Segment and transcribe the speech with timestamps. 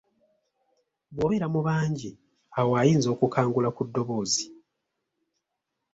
[1.13, 2.09] Bw’obeera mu bangi
[2.59, 4.45] awo ayinza okukangula ku ddoboozi.